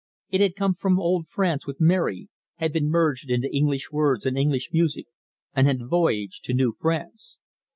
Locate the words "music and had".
4.73-5.87